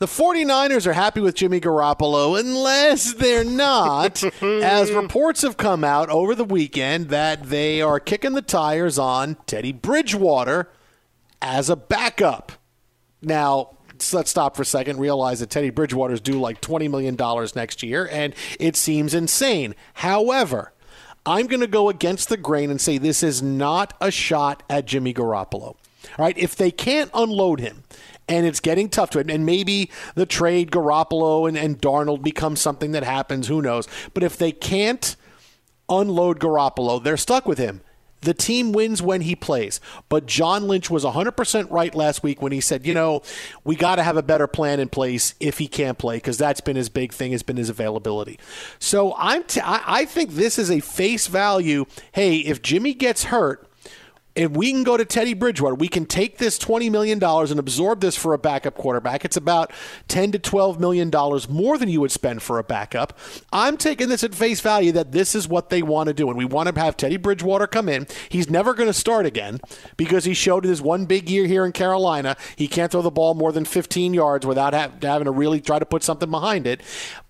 [0.00, 6.10] The 49ers are happy with Jimmy Garoppolo unless they're not, as reports have come out
[6.10, 10.68] over the weekend that they are kicking the tires on Teddy Bridgewater
[11.40, 12.52] as a backup.
[13.22, 13.78] Now,
[14.12, 14.98] let's stop for a second.
[14.98, 17.16] Realize that Teddy Bridgewater's due like $20 million
[17.54, 19.74] next year, and it seems insane.
[19.94, 20.72] However,
[21.24, 24.84] I'm going to go against the grain and say this is not a shot at
[24.84, 25.76] Jimmy Garoppolo.
[26.18, 27.84] All right, if they can't unload him
[28.28, 29.30] and it's getting tough to it.
[29.30, 33.48] And maybe the trade Garoppolo and, and Darnold becomes something that happens.
[33.48, 33.86] Who knows?
[34.12, 35.16] But if they can't
[35.88, 37.82] unload Garoppolo, they're stuck with him.
[38.24, 39.80] The team wins when he plays.
[40.08, 43.22] But John Lynch was 100% right last week when he said, you know,
[43.64, 46.60] we got to have a better plan in place if he can't play because that's
[46.60, 48.38] been his big thing, has been his availability.
[48.78, 51.86] So I'm I think this is a face value.
[52.12, 53.68] Hey, if Jimmy gets hurt,
[54.34, 58.00] if we can go to Teddy Bridgewater, we can take this $20 million and absorb
[58.00, 59.24] this for a backup quarterback.
[59.24, 59.72] It's about
[60.08, 61.10] 10 to $12 million
[61.48, 63.16] more than you would spend for a backup.
[63.52, 66.28] I'm taking this at face value that this is what they want to do.
[66.28, 68.08] And we want to have Teddy Bridgewater come in.
[68.28, 69.60] He's never going to start again
[69.96, 72.36] because he showed his one big year here in Carolina.
[72.56, 75.86] He can't throw the ball more than 15 yards without having to really try to
[75.86, 76.80] put something behind it.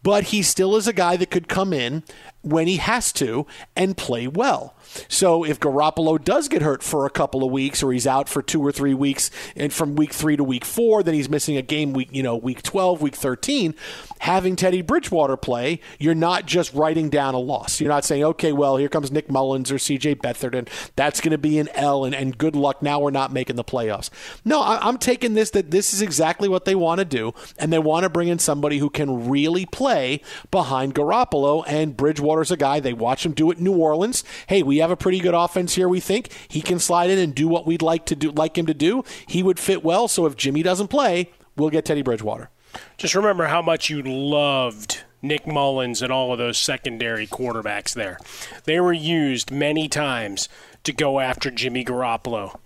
[0.03, 2.03] But he still is a guy that could come in
[2.41, 3.47] when he has to
[3.77, 4.74] and play well.
[5.09, 8.43] So if Garoppolo does get hurt for a couple of weeks or he's out for
[8.43, 11.63] two or three weeks and from week three to week four, then he's missing a
[11.63, 13.75] game week, you know, week 12, week 13,
[14.21, 17.81] having Teddy Bridgewater play, you're not just writing down a loss.
[17.81, 21.33] You're not saying, okay, well, here comes Nick Mullens or CJ Beathard and that's going
[21.33, 22.83] to be an L and, and good luck.
[22.83, 24.11] Now we're not making the playoffs.
[24.45, 27.73] No, I, I'm taking this that this is exactly what they want to do and
[27.73, 30.21] they want to bring in somebody who can really play
[30.51, 32.81] behind Garoppolo and Bridgewater's a guy.
[32.81, 34.25] They watch him do it in New Orleans.
[34.47, 35.89] Hey, we have a pretty good offense here.
[35.89, 38.67] We think he can slide in and do what we'd like to do, like him
[38.67, 39.03] to do.
[39.27, 40.09] He would fit well.
[40.09, 42.51] So if Jimmy doesn't play, we'll get Teddy Bridgewater.
[42.97, 48.19] Just remember how much you loved Nick Mullens and all of those secondary quarterbacks there.
[48.65, 50.49] They were used many times
[50.83, 52.59] to go after Jimmy Garoppolo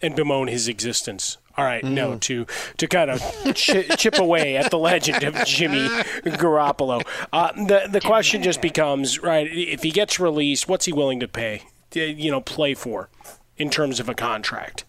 [0.00, 1.36] and bemoan his existence.
[1.58, 1.90] All right, mm.
[1.90, 2.46] no, to
[2.76, 3.20] to kind of
[3.54, 5.88] ch- chip away at the legend of Jimmy
[6.22, 7.04] Garoppolo.
[7.32, 11.26] Uh, the the question just becomes right if he gets released, what's he willing to
[11.26, 11.64] pay?
[11.92, 13.08] You know, play for
[13.56, 14.84] in terms of a contract.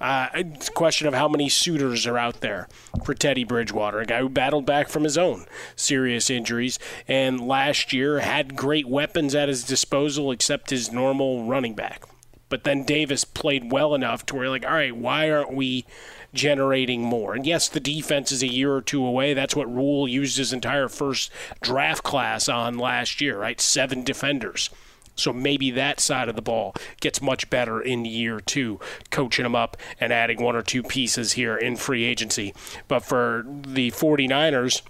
[0.00, 2.68] Uh, it's a question of how many suitors are out there
[3.04, 5.46] for Teddy Bridgewater, a guy who battled back from his own
[5.76, 11.74] serious injuries and last year had great weapons at his disposal except his normal running
[11.74, 12.04] back.
[12.48, 15.86] But then Davis played well enough to where, like, all right, why aren't we
[16.34, 17.34] generating more?
[17.34, 19.34] And yes, the defense is a year or two away.
[19.34, 21.30] That's what Rhule used his entire first
[21.62, 23.60] draft class on last year, right?
[23.60, 24.70] Seven defenders.
[25.16, 28.80] So maybe that side of the ball gets much better in year two,
[29.10, 32.52] coaching them up and adding one or two pieces here in free agency.
[32.88, 34.82] But for the 49ers,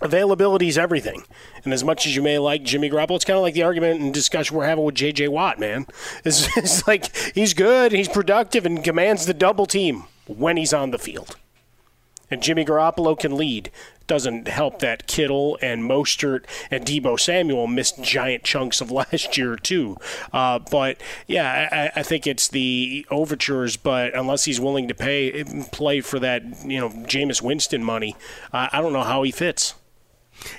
[0.00, 1.22] availability is everything.
[1.64, 4.00] And as much as you may like Jimmy Garoppolo, it's kind of like the argument
[4.00, 5.28] and discussion we're having with J.J.
[5.28, 5.86] Watt, man.
[6.24, 10.90] It's, it's like he's good, he's productive, and commands the double team when he's on
[10.90, 11.36] the field.
[12.30, 13.70] And Jimmy Garoppolo can lead.
[14.06, 19.56] Doesn't help that Kittle and Mostert and Deebo Samuel missed giant chunks of last year
[19.56, 19.96] too.
[20.32, 23.76] Uh, but yeah, I, I, think it's the overtures.
[23.76, 28.16] But unless he's willing to pay play for that, you know, Jameis Winston money,
[28.52, 29.74] uh, I don't know how he fits.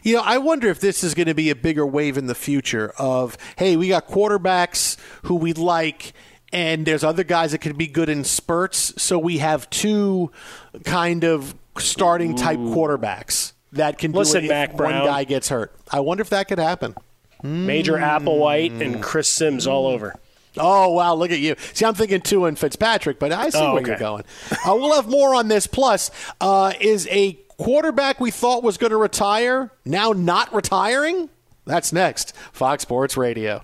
[0.04, 2.36] You know, I wonder if this is going to be a bigger wave in the
[2.36, 6.14] future of, hey, we got quarterbacks who we like,
[6.52, 9.02] and there's other guys that could be good in spurts.
[9.02, 10.32] So we have two
[10.86, 15.00] kind of starting type quarterbacks that can Listen, do it Mack Brown.
[15.00, 15.74] one guy gets hurt.
[15.92, 16.96] I wonder if that could happen.
[17.42, 18.02] Major mm.
[18.02, 20.16] Applewhite and Chris Sims all over.
[20.58, 21.14] Oh wow!
[21.14, 21.56] Look at you.
[21.74, 23.92] See, I'm thinking two and Fitzpatrick, but I see oh, where okay.
[23.92, 24.24] you're going.
[24.52, 25.68] Uh, we'll have more on this.
[25.68, 31.30] Plus, uh, is a quarterback we thought was going to retire now not retiring?
[31.66, 32.36] That's next.
[32.52, 33.64] Fox Sports Radio.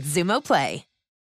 [0.00, 0.89] Xumo Play.